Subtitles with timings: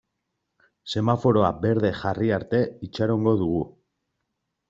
[0.93, 3.63] Semaforoa berde jarri arte itxarongo dugu.